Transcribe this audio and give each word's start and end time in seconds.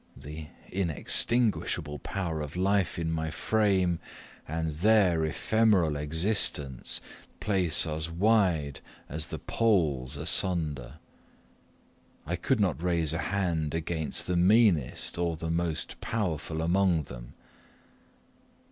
The 0.17 0.47
inextinguishable 0.71 1.99
power 1.99 2.41
of 2.41 2.55
life 2.55 2.97
in 2.97 3.11
my 3.11 3.29
frame, 3.29 3.99
and 4.47 4.71
their 4.71 5.23
ephemeral 5.23 5.95
existence, 5.95 7.01
place 7.39 7.85
us 7.85 8.09
wide 8.09 8.79
as 9.07 9.27
the 9.27 9.37
poles 9.37 10.17
asunder. 10.17 10.95
I 12.25 12.35
could 12.35 12.59
not 12.59 12.81
raise 12.81 13.13
a 13.13 13.19
hand 13.29 13.75
against 13.75 14.25
the 14.25 14.35
meanest 14.35 15.19
or 15.19 15.37
the 15.37 15.51
most 15.51 16.01
powerful 16.01 16.63
among 16.63 17.03
them. 17.03 17.35